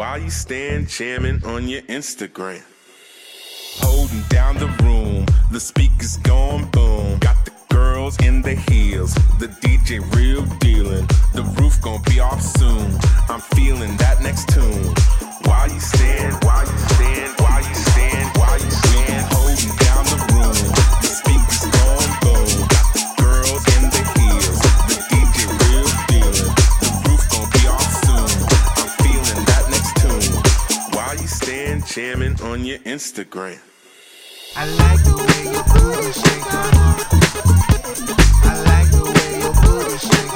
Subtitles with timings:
[0.00, 2.62] while you stand jamming on your Instagram.
[3.82, 7.18] Holding down the room, the speakers going boom.
[7.18, 11.06] Got the girls in the heels, the DJ real dealing.
[11.34, 12.98] The roof gonna be off soon.
[13.28, 14.94] I'm feeling that next tune.
[15.44, 19.39] While you stand, while you stand, while you stand, while you stand.
[31.90, 33.58] jamming on your Instagram.
[34.54, 36.46] I like the way your booty shake.
[38.46, 40.30] I like the way your booty shake.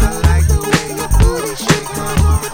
[0.00, 1.88] I like the way your booty shake.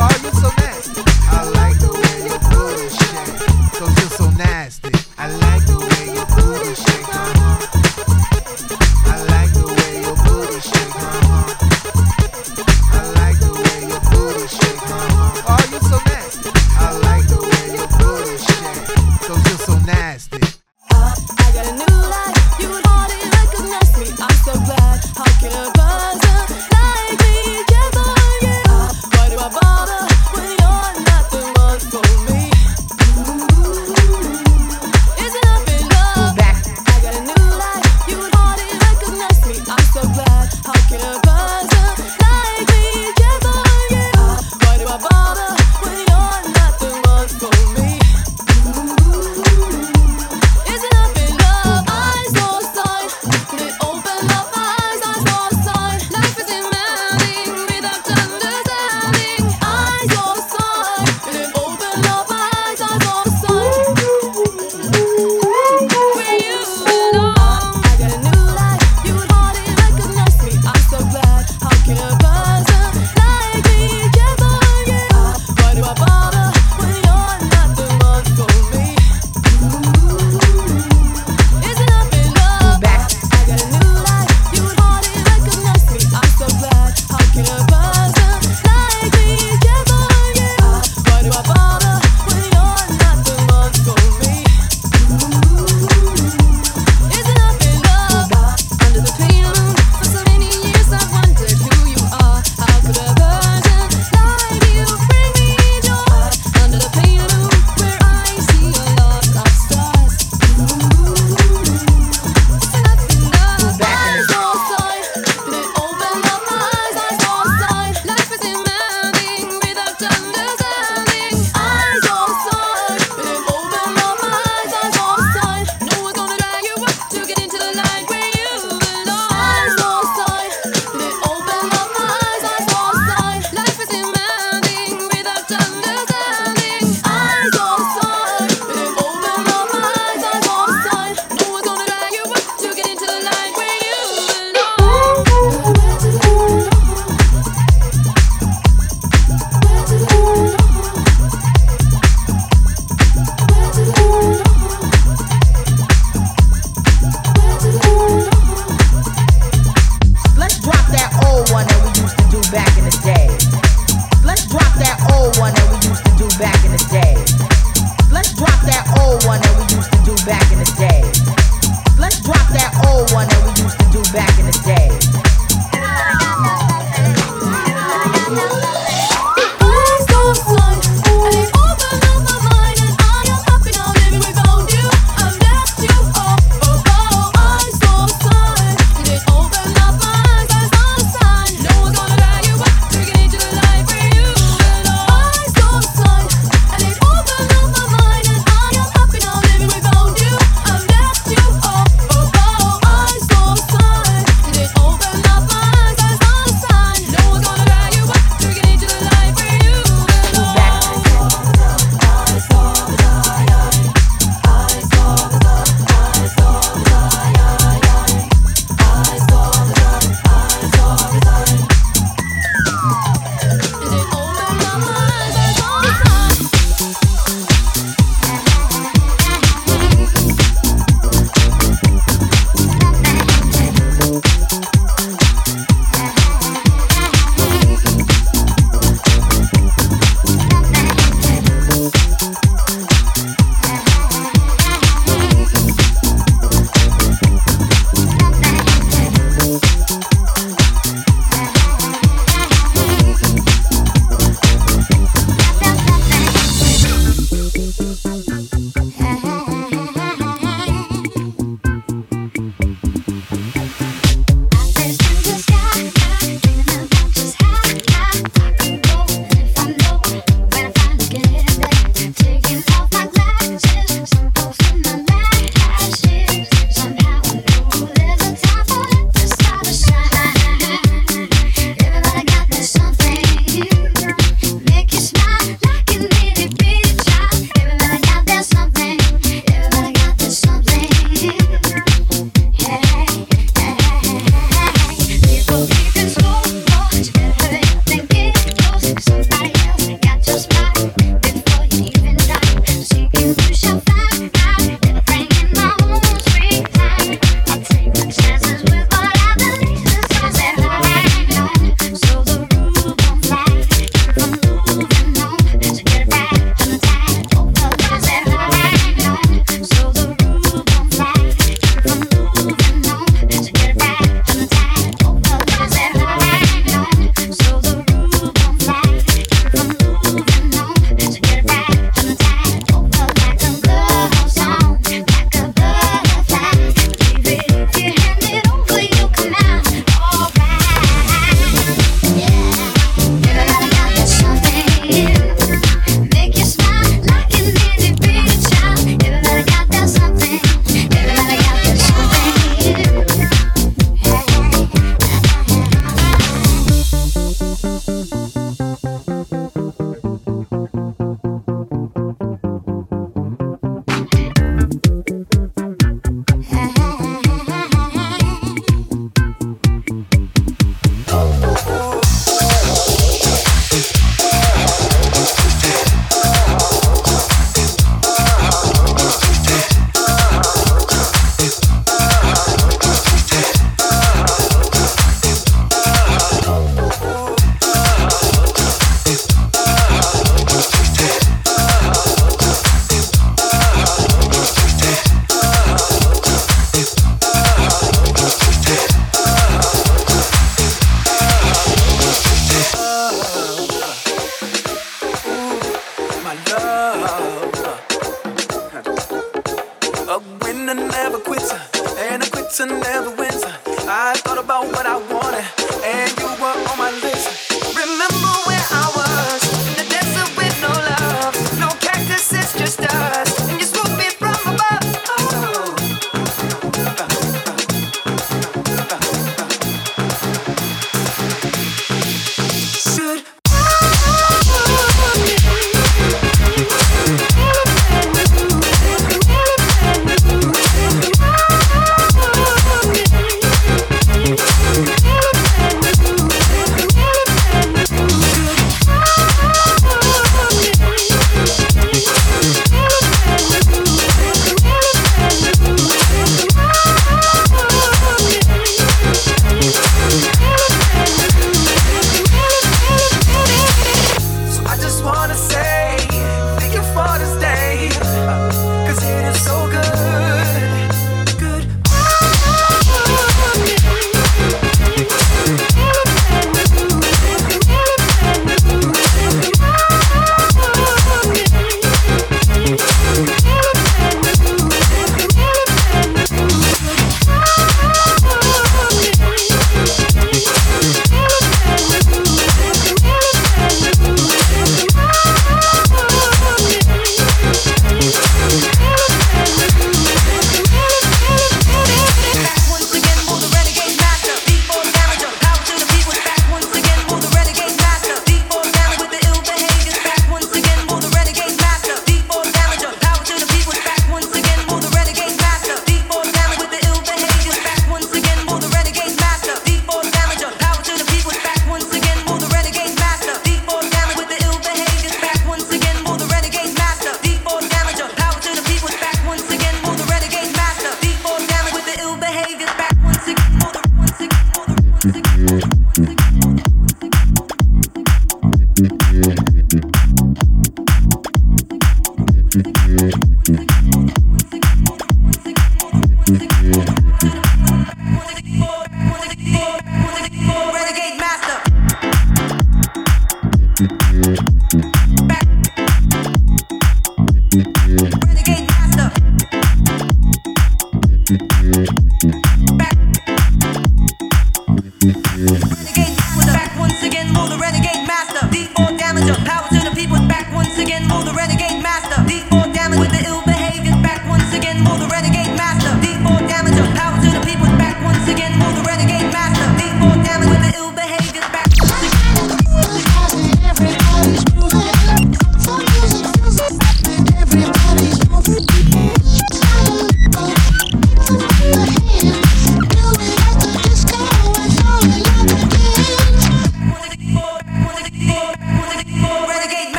[0.00, 1.02] Oh, you so nasty.
[1.28, 3.36] I like the way your booty shake.
[3.78, 4.92] Cause you're so nasty.
[5.18, 5.66] I like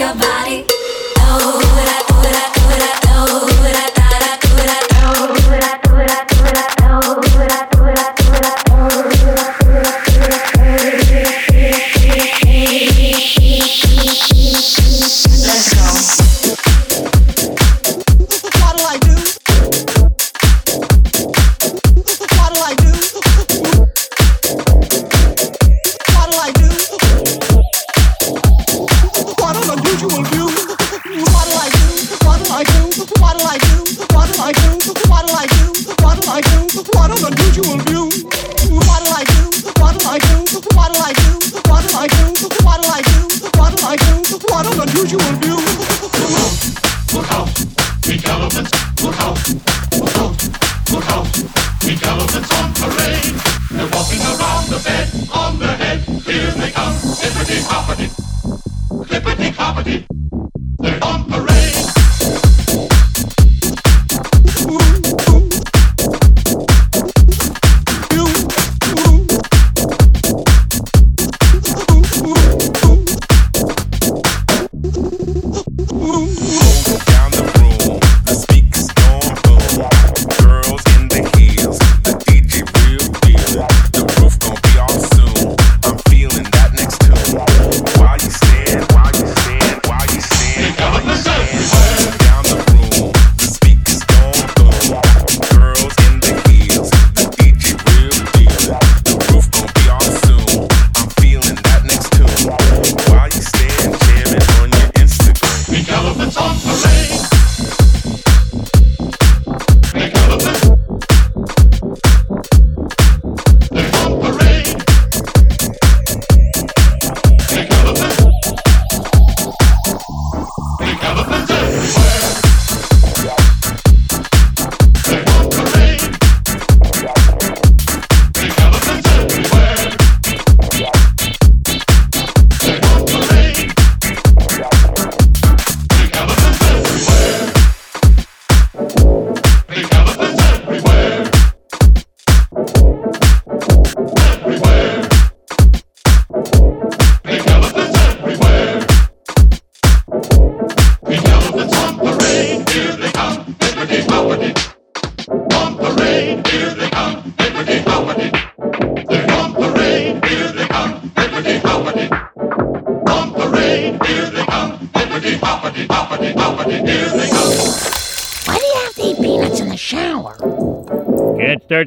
[0.00, 0.64] your body.
[1.76, 1.99] Let's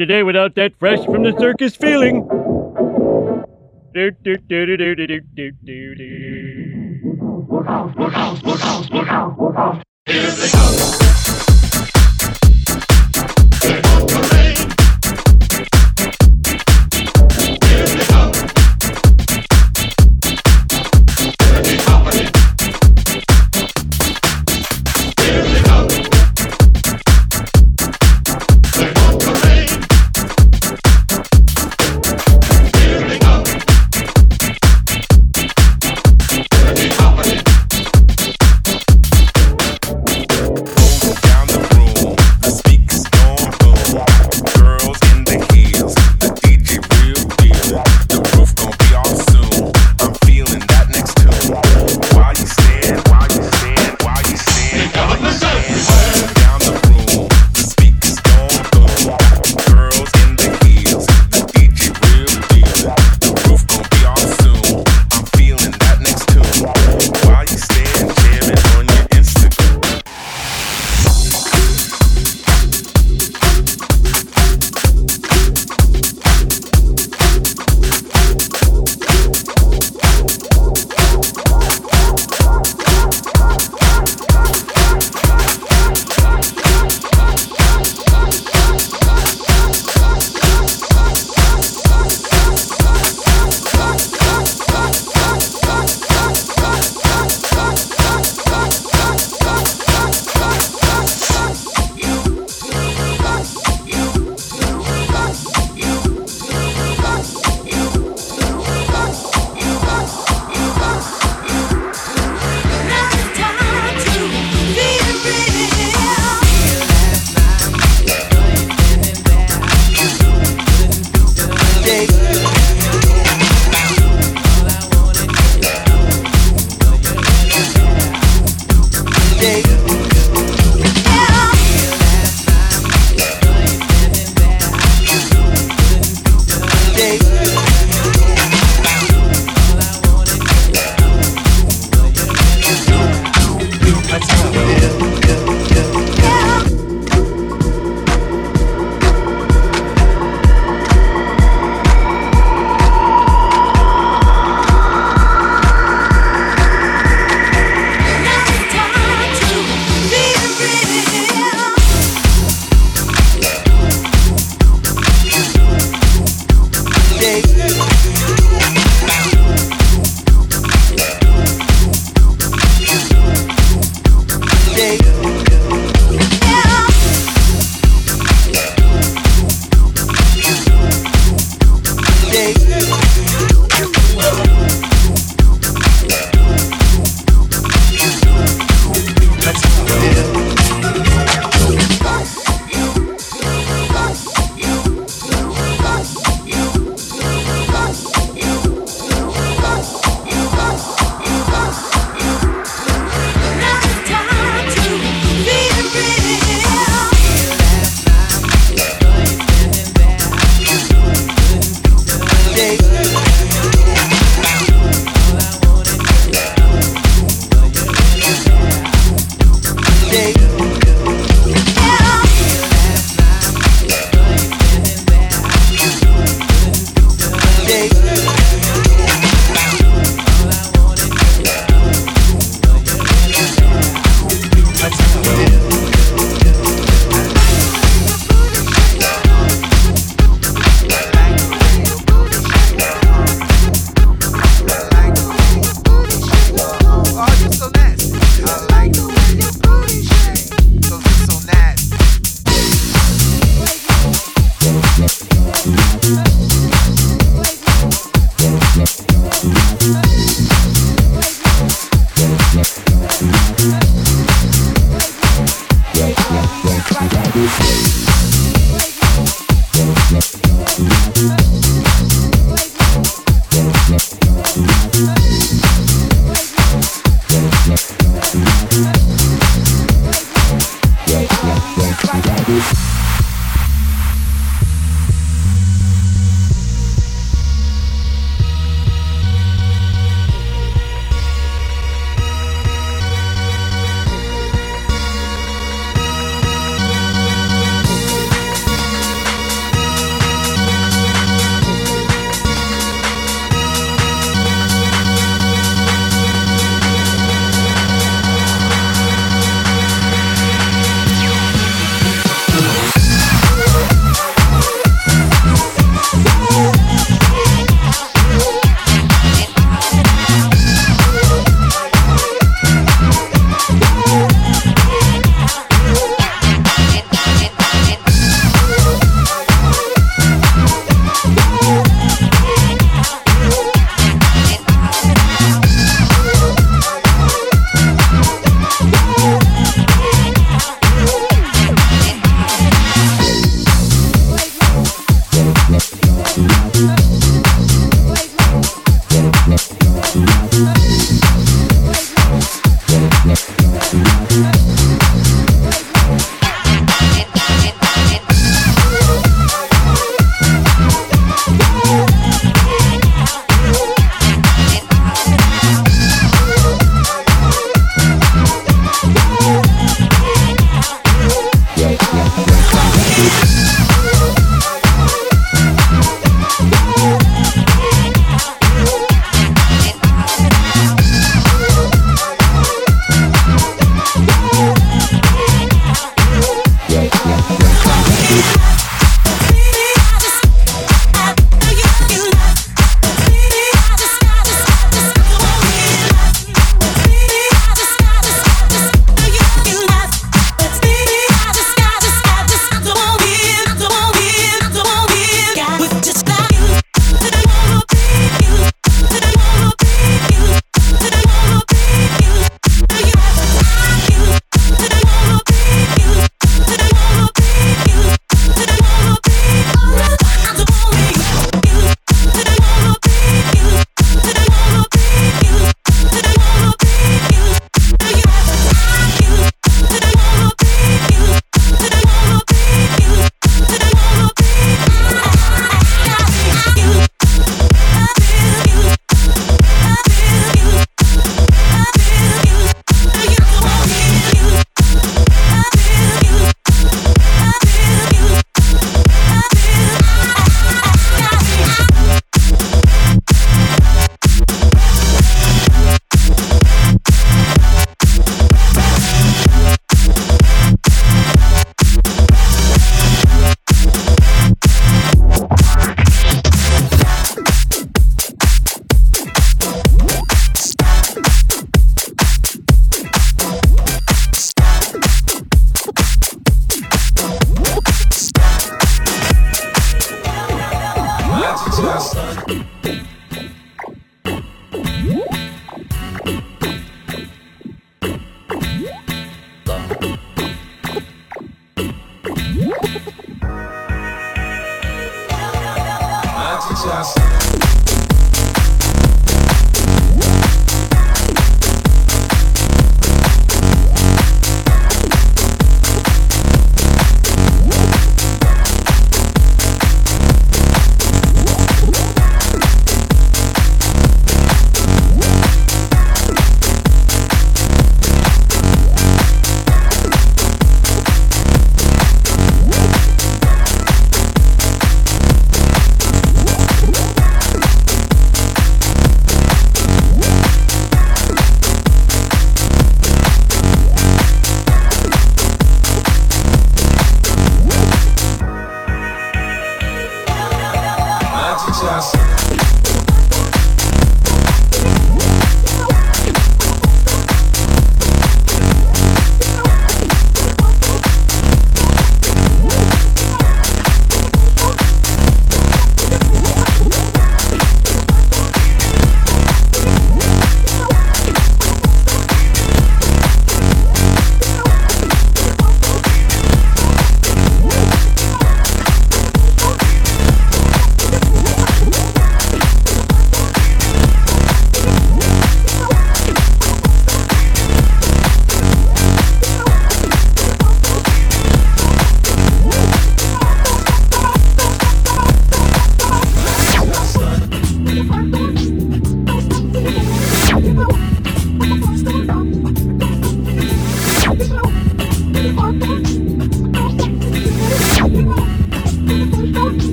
[0.00, 2.26] today without that fresh from the circus feeling.
[3.92, 5.79] Do, do, do, do, do, do, do, do.